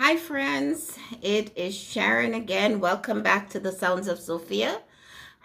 [0.00, 0.96] Hi, friends.
[1.22, 2.78] It is Sharon again.
[2.78, 4.80] Welcome back to the Sounds of Sophia.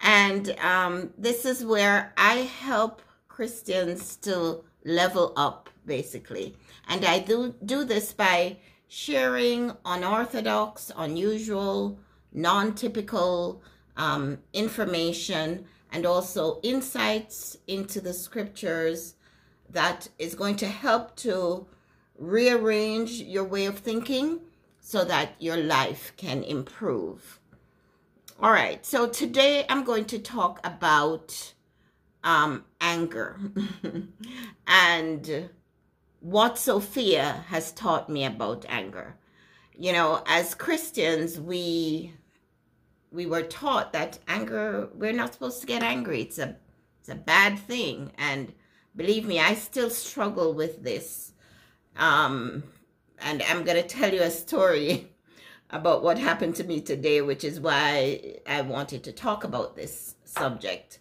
[0.00, 6.54] And um, this is where I help Christians to level up, basically.
[6.86, 11.98] And I do, do this by sharing unorthodox, unusual,
[12.32, 13.60] non typical
[13.96, 19.14] um, information and also insights into the scriptures
[19.68, 21.66] that is going to help to
[22.18, 24.40] rearrange your way of thinking
[24.80, 27.40] so that your life can improve.
[28.40, 31.54] All right, so today I'm going to talk about
[32.24, 33.38] um, anger
[34.66, 35.50] and
[36.20, 39.16] what Sophia has taught me about anger.
[39.78, 42.12] You know, as Christians, we
[43.12, 46.22] we were taught that anger we're not supposed to get angry.
[46.22, 46.56] It's a
[47.00, 48.52] it's a bad thing, and
[48.96, 51.33] believe me, I still struggle with this
[51.96, 52.62] um,
[53.20, 55.08] and I'm going to tell you a story
[55.70, 60.14] about what happened to me today, which is why I wanted to talk about this
[60.24, 61.00] subject.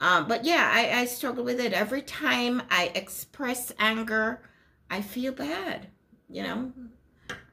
[0.00, 1.72] Um, but yeah, I, I struggle with it.
[1.72, 4.42] Every time I express anger,
[4.90, 5.86] I feel bad,
[6.28, 6.72] you know.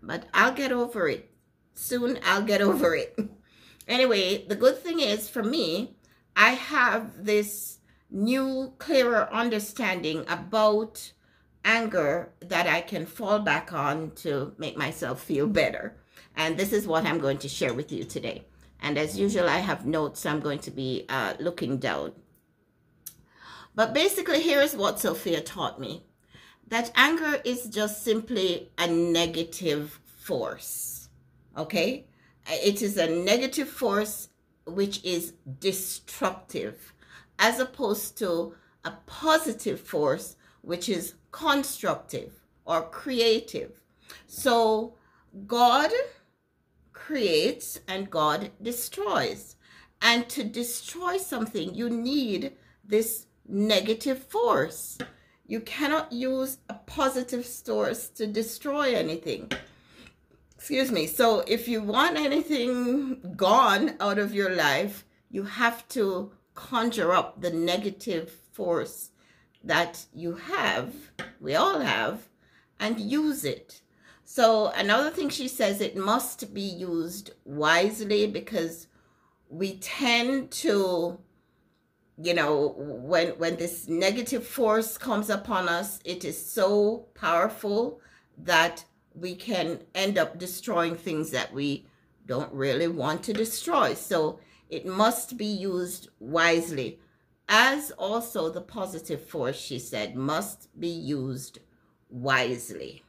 [0.01, 1.29] But I'll get over it.
[1.75, 3.17] Soon I'll get over it.
[3.87, 5.95] anyway, the good thing is for me,
[6.35, 11.11] I have this new, clearer understanding about
[11.63, 15.95] anger that I can fall back on to make myself feel better.
[16.35, 18.45] And this is what I'm going to share with you today.
[18.81, 22.13] And as usual, I have notes so I'm going to be uh, looking down.
[23.75, 26.05] But basically, here's what Sophia taught me
[26.67, 31.09] that anger is just simply a negative force.
[31.57, 32.05] Okay?
[32.47, 34.29] It is a negative force
[34.65, 36.93] which is destructive,
[37.37, 42.33] as opposed to a positive force which is constructive
[42.65, 43.81] or creative.
[44.27, 44.95] So
[45.47, 45.91] God
[46.93, 49.55] creates and God destroys.
[50.01, 54.97] And to destroy something, you need this negative force.
[55.45, 59.51] You cannot use a positive source to destroy anything.
[60.55, 61.07] Excuse me.
[61.07, 67.41] So if you want anything gone out of your life, you have to conjure up
[67.41, 69.11] the negative force
[69.63, 70.93] that you have,
[71.39, 72.29] we all have,
[72.79, 73.81] and use it.
[74.23, 78.87] So another thing she says, it must be used wisely because
[79.49, 81.19] we tend to,
[82.21, 88.01] you know, when when this negative force comes upon us, it is so powerful
[88.37, 91.87] that we can end up destroying things that we
[92.25, 93.95] don't really want to destroy.
[93.95, 94.39] So
[94.69, 96.99] it must be used wisely
[97.49, 101.59] as also the positive force, she said, must be used
[102.09, 103.03] wisely.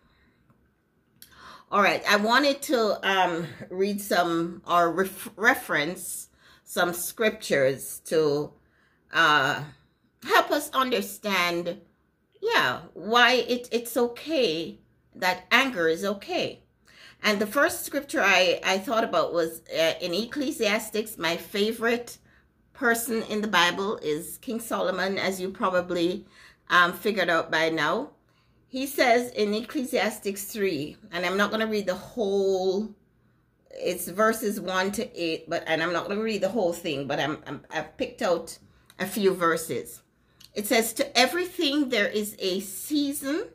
[1.70, 6.28] All right, I wanted to um, read some or ref reference
[6.64, 8.52] some scriptures to
[9.12, 9.62] uh,
[10.24, 11.80] help us understand,
[12.40, 14.78] yeah, why it, it's okay
[15.14, 16.62] that anger is okay.
[17.22, 22.18] And the first scripture I, I thought about was uh, in Ecclesiastics, my favorite
[22.80, 26.24] person in the Bible is King Solomon, as you probably
[26.70, 28.08] um, figured out by now.
[28.68, 32.88] He says in Ecclesiastes 3, and I'm not going to read the whole,
[33.70, 37.06] it's verses 1 to 8, but and I'm not going to read the whole thing,
[37.06, 38.56] but I'm, I'm, I've picked out
[38.98, 40.00] a few verses.
[40.54, 43.48] It says, To everything there is a season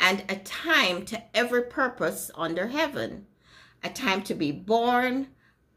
[0.00, 3.26] and a time to every purpose under heaven,
[3.84, 5.28] a time to be born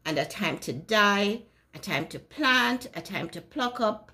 [0.06, 1.42] and a time to die,
[1.76, 4.10] a time to plant, a time to pluck up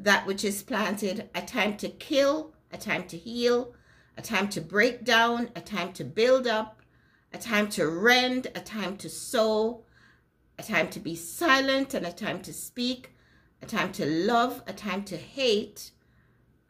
[0.00, 3.74] that which is planted, a time to kill, a time to heal,
[4.16, 6.80] a time to break down, a time to build up,
[7.34, 9.84] a time to rend, a time to sow,
[10.58, 13.14] a time to be silent and a time to speak,
[13.60, 15.90] a time to love, a time to hate,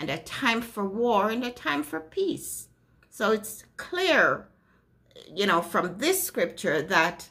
[0.00, 2.66] and a time for war and a time for peace.
[3.10, 4.48] So it's clear,
[5.32, 7.31] you know, from this scripture that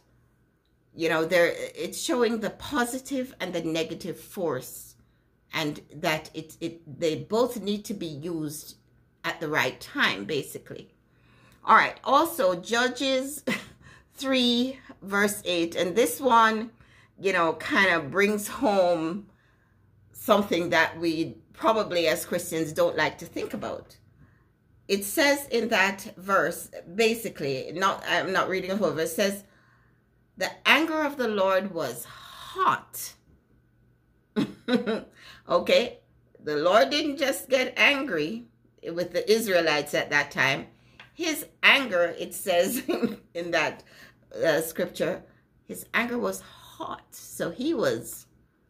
[0.95, 4.95] you know there it's showing the positive and the negative force
[5.53, 8.75] and that it, it they both need to be used
[9.23, 10.93] at the right time basically.
[11.63, 13.43] All right also judges
[14.15, 16.71] 3 verse 8 and this one
[17.19, 19.27] you know kind of brings home
[20.11, 23.97] something that we probably as christians don't like to think about.
[24.87, 29.43] It says in that verse basically not i'm not reading a whole verse says
[30.41, 33.13] the anger of the Lord was hot.
[35.47, 35.99] okay?
[36.43, 38.45] The Lord didn't just get angry
[38.91, 40.65] with the Israelites at that time.
[41.13, 42.81] his anger, it says
[43.35, 43.83] in that
[44.43, 45.21] uh, scripture,
[45.67, 47.05] his anger was hot.
[47.11, 48.25] So he was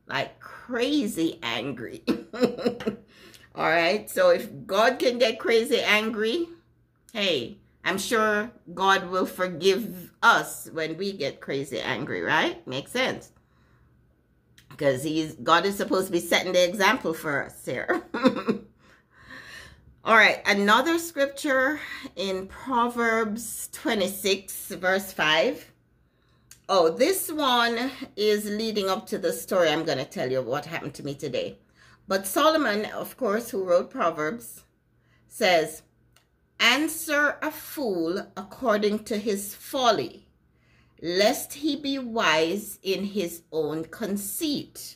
[0.08, 2.04] like crazy angry.
[3.56, 4.10] All right.
[4.10, 6.50] So if God can get crazy angry,
[7.14, 12.66] hey, I'm sure God will forgive us when we get crazy angry, right?
[12.68, 13.32] Makes sense.
[14.70, 18.04] Because he's God is supposed to be setting the example for us here.
[20.04, 21.80] All right, another scripture
[22.16, 25.72] in Proverbs 26, verse 5.
[26.68, 30.66] Oh, this one is leading up to the story I'm going to tell you what
[30.66, 31.60] happened to me today.
[32.08, 34.64] But Solomon, of course, who wrote Proverbs,
[35.28, 35.84] says,
[36.62, 40.28] Answer a fool according to his folly,
[41.02, 44.96] lest he be wise in his own conceit.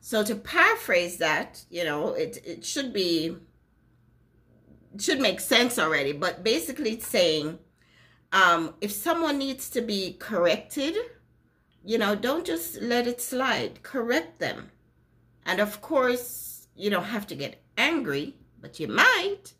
[0.00, 3.38] So to paraphrase that, you know, it, it should be
[4.98, 7.58] should make sense already, but basically it's saying
[8.32, 10.96] um, if someone needs to be corrected,
[11.84, 13.82] you know, don't just let it slide.
[13.82, 14.70] Correct them.
[15.46, 19.54] And of course, you don't have to get angry, but you might.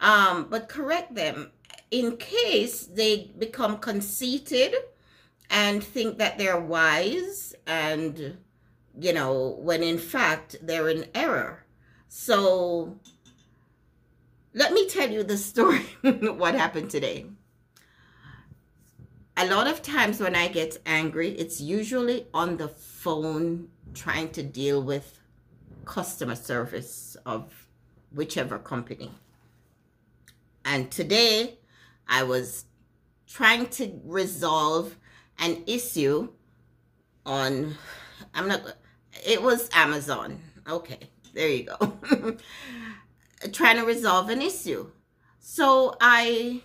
[0.00, 1.50] Um, but correct them
[1.90, 4.74] in case they become conceited
[5.50, 8.38] and think that they're wise and,
[8.98, 11.64] you know, when in fact they're in error.
[12.08, 12.98] So
[14.54, 17.26] let me tell you the story, what happened today.
[19.36, 24.42] A lot of times when I get angry, it's usually on the phone trying to
[24.42, 25.20] deal with
[25.84, 27.68] customer service of
[28.12, 29.12] whichever company.
[30.70, 31.58] And today
[32.06, 32.66] I was
[33.26, 34.98] trying to resolve
[35.38, 36.28] an issue
[37.24, 37.74] on,
[38.34, 38.60] I'm not,
[39.26, 40.38] it was Amazon.
[40.68, 40.98] Okay,
[41.32, 42.36] there you go.
[43.52, 44.90] trying to resolve an issue.
[45.40, 46.60] So I,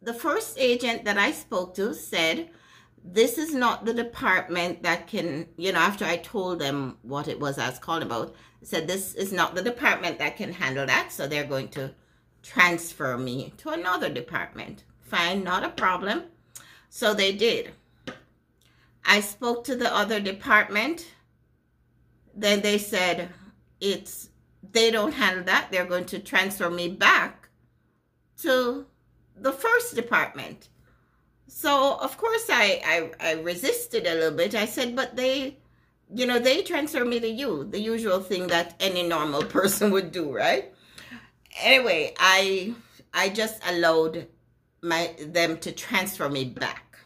[0.00, 2.48] the first agent that I spoke to said,
[3.04, 7.38] this is not the department that can, you know, after I told them what it
[7.38, 11.12] was I was calling about, said this is not the department that can handle that.
[11.12, 11.94] So they're going to
[12.42, 14.84] transfer me to another department.
[15.00, 16.24] Fine, not a problem.
[16.88, 17.72] So they did.
[19.04, 21.06] I spoke to the other department.
[22.34, 23.28] Then they said,
[23.80, 24.28] it's
[24.70, 27.48] they don't handle that, they're going to transfer me back
[28.38, 28.86] to
[29.36, 30.68] the first department.
[31.46, 34.54] So of course I, I, I resisted a little bit.
[34.54, 35.58] I said, but they,
[36.14, 40.12] you know, they transfer me to you, the usual thing that any normal person would
[40.12, 40.72] do, right?
[41.60, 42.74] Anyway, I
[43.12, 44.26] I just allowed
[44.82, 46.98] my them to transfer me back.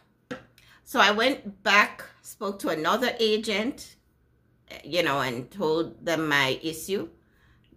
[0.83, 3.95] So I went back, spoke to another agent,
[4.83, 7.09] you know, and told them my issue.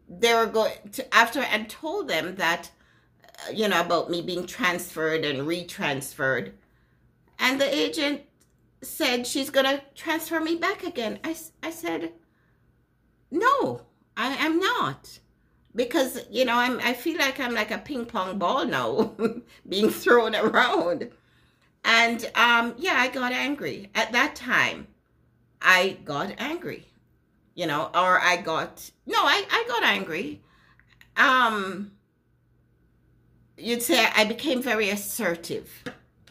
[0.08, 2.70] They were going to after I told them that
[3.24, 6.52] uh, you know about me being transferred and retransferred.
[7.38, 8.22] And the agent
[8.82, 11.18] said she's gonna transfer me back again.
[11.24, 12.12] I, I said
[13.30, 13.82] no
[14.16, 15.20] i am not
[15.74, 19.14] because you know i'm i feel like i'm like a ping pong ball now
[19.68, 21.10] being thrown around
[21.84, 24.86] and um yeah i got angry at that time
[25.62, 26.86] i got angry
[27.60, 30.40] you know, or I got no, I, I got angry.
[31.16, 31.92] Um
[33.58, 35.70] you'd say I became very assertive.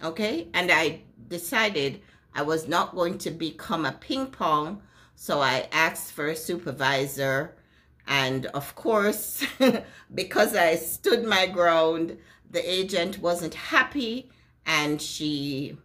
[0.03, 0.47] Okay?
[0.55, 2.01] And I decided
[2.33, 4.81] I was not going to become a ping pong.
[5.15, 7.55] So I asked for a supervisor.
[8.09, 9.45] And of course,
[10.15, 12.17] because I stood my ground,
[12.49, 14.31] the agent wasn't happy
[14.65, 15.77] and she,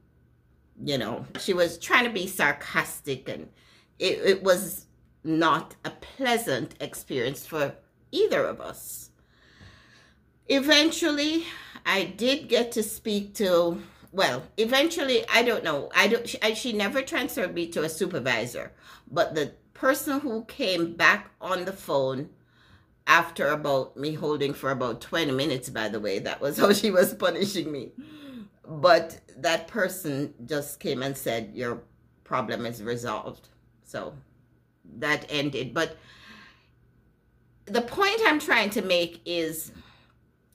[0.82, 3.50] you know, she was trying to be sarcastic and
[3.98, 4.86] it, it was
[5.22, 7.74] not a pleasant experience for
[8.10, 9.10] either of us.
[10.48, 11.44] Eventually,
[11.84, 15.90] I did get to speak to, well, eventually, I don't know.
[15.94, 18.72] I don't, I, she never transferred me to a supervisor,
[19.10, 22.30] but the person who came back on the phone
[23.06, 26.90] after about me holding for about 20 minutes, by the way, that was how she
[26.90, 27.92] was punishing me.
[28.66, 31.82] But that person just came and said, Your
[32.24, 33.48] problem is resolved.
[33.84, 34.14] So
[34.98, 35.74] that ended.
[35.74, 35.98] But
[37.66, 39.72] the point I'm trying to make is,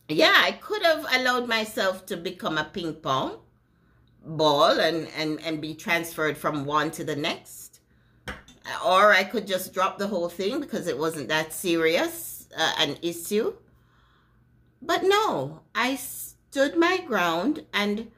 [0.07, 3.37] yeah, I could have allowed myself to become a ping pong
[4.25, 7.68] ball and, and, and be transferred from one to the next.
[8.85, 12.97] Or I could just drop the whole thing because it wasn't that serious uh, an
[13.01, 13.53] issue.
[14.81, 18.11] But no, I stood my ground and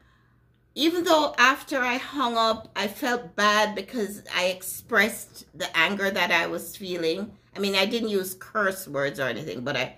[0.73, 6.31] even though after I hung up, I felt bad because I expressed the anger that
[6.31, 7.31] I was feeling.
[7.55, 9.95] I mean, I didn't use curse words or anything, but I,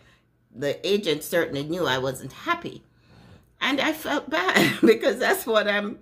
[0.56, 2.84] the agent certainly knew I wasn't happy.
[3.62, 6.00] And I felt bad because that's what I'm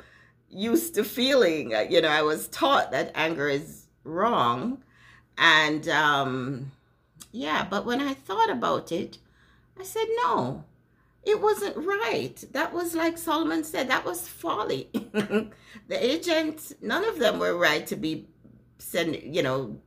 [0.50, 1.76] used to feeling.
[1.76, 4.84] Uh, you know, I was taught that anger is wrong.
[5.38, 6.72] And um,
[7.32, 9.18] yeah, but when I thought about it,
[9.80, 10.66] I said, no,
[11.24, 12.44] it wasn't right.
[12.52, 14.90] That was like Solomon said, that was folly.
[14.94, 15.52] the
[15.90, 18.28] agents, none of them were right to be
[18.80, 19.80] sending, you know,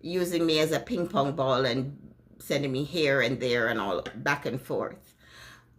[0.00, 1.96] using me as a ping pong ball and
[2.38, 5.14] sending me here and there and all back and forth.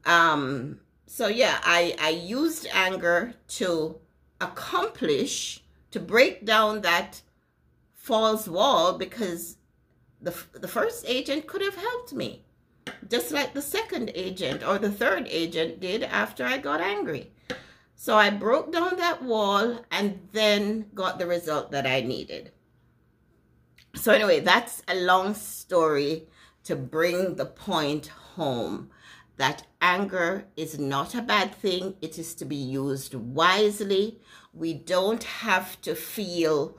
[0.06, 3.98] Um, so yeah, I, I used anger to
[4.40, 7.22] accomplish, to break down that
[7.94, 9.58] false wall because
[10.22, 12.44] the, the first agent could have helped me
[13.08, 17.32] just like the second agent or the third agent did after I got angry.
[17.96, 22.52] So I broke down that wall and then got the result that I needed.
[23.96, 26.28] So anyway, that's a long story
[26.64, 28.92] to bring the point home
[29.40, 31.96] that anger is not a bad thing.
[32.02, 34.20] It is to be used wisely.
[34.54, 36.78] We don't have to feel,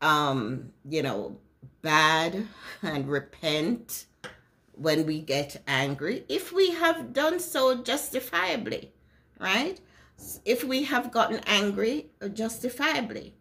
[0.00, 1.36] um, you know,
[1.82, 2.48] bad
[2.82, 4.06] and repent
[4.72, 8.94] when we get angry if we have done so justifiably,
[9.38, 9.78] right?
[10.46, 13.34] If we have gotten angry justifiably.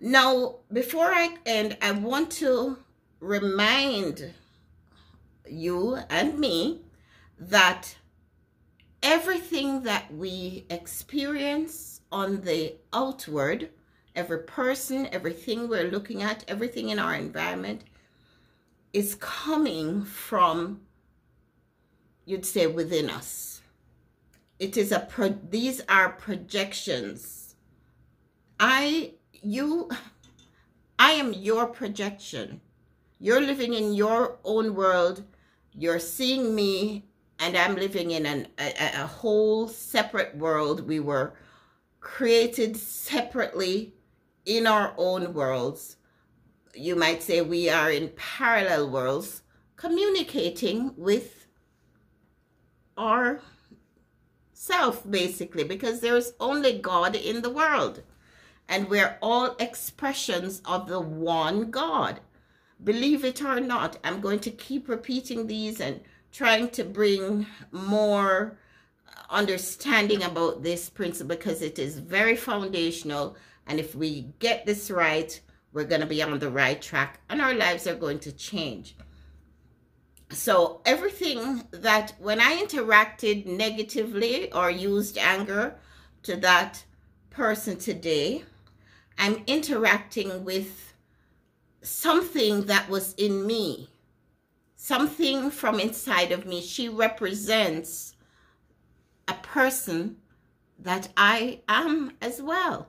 [0.00, 2.78] Now, before I end, I want to
[3.18, 4.34] remind
[5.48, 6.82] you and me
[7.38, 7.96] that
[9.02, 13.70] everything that we experience on the outward,
[14.14, 17.82] every person, everything we're looking at, everything in our environment
[18.92, 20.82] is coming from,
[22.26, 23.62] you'd say, within us.
[24.58, 27.56] It is a, pro- these are projections.
[28.60, 29.90] I, you,
[30.98, 32.60] I am your projection.
[33.18, 35.24] You're living in your own world.
[35.72, 37.06] You're seeing me,
[37.42, 40.86] and I'm living in an, a, a whole separate world.
[40.86, 41.34] We were
[42.00, 43.94] created separately
[44.46, 45.96] in our own worlds
[46.74, 49.42] you might say we are in parallel worlds
[49.76, 51.46] communicating with
[52.96, 53.40] our
[54.52, 58.02] self basically because there's only God in the world
[58.68, 62.20] and we're all expressions of the one God.
[62.82, 66.00] Believe it or not, I'm going to keep repeating these and
[66.32, 68.58] trying to bring more
[69.30, 73.36] understanding about this principle because it is very foundational
[73.66, 75.40] and if we get this right,
[75.72, 78.96] we're going to be on the right track and our lives are going to change.
[80.30, 85.76] So, everything that when I interacted negatively or used anger
[86.22, 86.84] to that
[87.28, 88.44] person today,
[89.18, 90.94] I'm interacting with
[91.82, 93.90] something that was in me,
[94.82, 96.60] something from inside of me.
[96.60, 98.16] She represents
[99.28, 100.16] a person
[100.80, 102.88] that I am as well.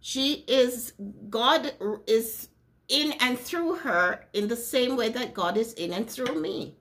[0.00, 0.94] She is,
[1.28, 1.74] God
[2.06, 2.48] is
[2.88, 6.78] in and through her in the same way that God is in and through me.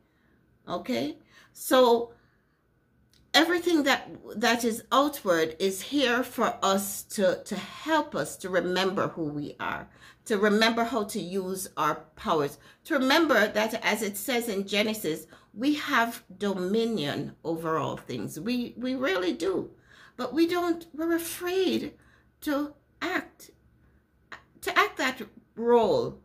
[0.69, 1.17] Okay?
[1.51, 2.13] So
[3.35, 9.09] everything that that is outward is here for us to to help us to remember
[9.09, 9.87] who we are
[10.25, 15.27] to remember how to use our powers to remember that as it says in genesis
[15.55, 18.39] we have dominion over all things.
[18.39, 19.71] We we really do.
[20.17, 21.93] But we don't we're afraid
[22.41, 23.51] to act
[24.61, 25.21] to act that
[25.55, 26.19] role.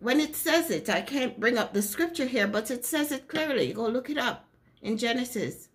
[0.00, 3.28] When it says it i can't bring up the scripture here but it says it
[3.28, 3.72] clearly.
[3.72, 4.46] Go look it up
[4.80, 5.68] in genesis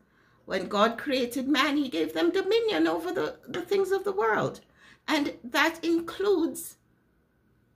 [0.45, 4.61] when god created man he gave them dominion over the, the things of the world.
[5.07, 6.77] And that includes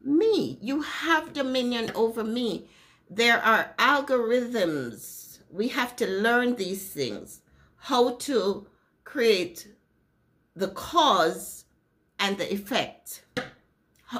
[0.01, 0.57] me.
[0.61, 2.69] You have dominion over me.
[3.09, 5.39] There are algorithms.
[5.49, 7.41] We have to learn these things.
[7.75, 8.67] How to
[9.03, 9.67] create
[10.55, 11.65] the cause
[12.19, 13.23] and the effect.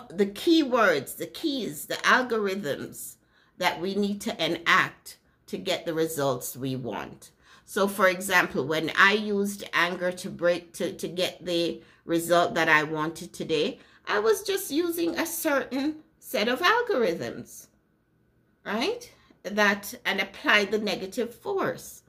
[0.10, 3.16] The key words, the keys, the algorithms
[3.58, 7.32] that we need to enact to get the results we want.
[7.70, 12.70] So for example, when I used anger to break to, to get the result that
[12.70, 17.68] I wanted today, I was just using a certain set of algorithms,
[18.66, 19.12] right?
[19.44, 22.04] That and apply the negative force.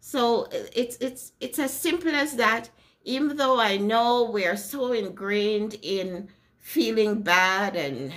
[0.00, 2.68] So it's it's it's as simple as that
[3.02, 6.28] even though I know we are so ingrained in
[6.58, 8.12] feeling bad and,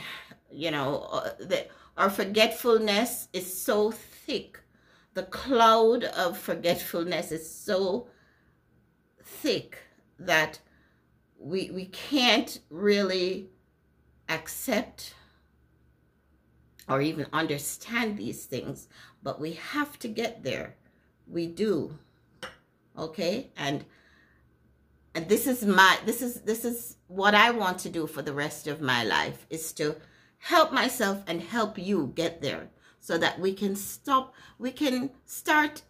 [0.52, 4.59] you know, uh, that our forgetfulness is so thick.
[5.20, 8.08] The cloud of forgetfulness is so
[9.22, 9.78] thick
[10.18, 10.60] that
[11.38, 13.50] we, we can't really
[14.30, 15.14] accept
[16.88, 18.88] or even understand these things,
[19.22, 20.78] but we have to get there.
[21.28, 22.00] We do.
[22.98, 23.84] okay and
[25.14, 28.34] and this is my this is this is what i want to do for the
[28.46, 29.98] rest of my life is to
[30.38, 35.82] help myself and help you get there so that we can stop we can start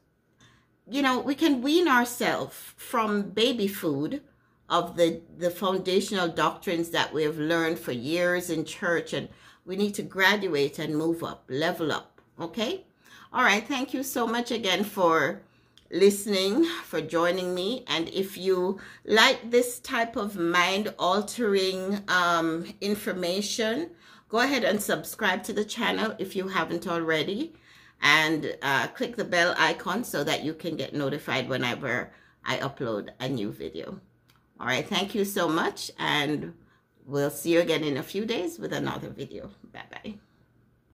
[0.89, 4.21] you know we can wean ourselves from baby food
[4.69, 9.29] of the the foundational doctrines that we have learned for years in church and
[9.65, 12.85] we need to graduate and move up level up okay
[13.33, 15.41] all right thank you so much again for
[15.91, 17.83] listening, for joining me.
[17.87, 23.91] And if you like this type of mind altering um, information,
[24.29, 27.53] go ahead and subscribe to the channel if you haven't already.
[28.01, 32.13] And uh, click the bell icon so that you can get notified whenever
[32.45, 33.99] I upload a new video.
[34.57, 35.91] All right, thank you so much.
[35.99, 36.53] And
[37.05, 39.49] we'll see you again in a few days with another video.
[39.73, 40.28] Bye-bye.